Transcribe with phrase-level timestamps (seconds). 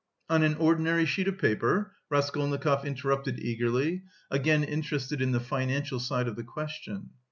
[0.31, 6.27] "On an ordinary sheet of paper?" Raskolnikov interrupted eagerly, again interested in the financial side
[6.27, 7.11] of the question.